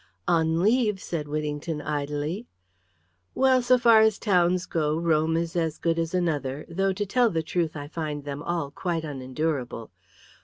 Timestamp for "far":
3.77-3.99